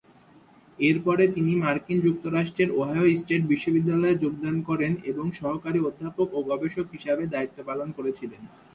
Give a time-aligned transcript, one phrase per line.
[0.79, 7.23] এরপরে তিনি মার্কিন যুক্তরাষ্ট্রের ওহাইও স্টেট বিশ্ববিদ্যালয়ে যোগদান করেন এবং সহকারী অধ্যাপক ও গবেষক হিসাবে
[7.33, 8.41] দায়িত্ব পালন করেছিলেন।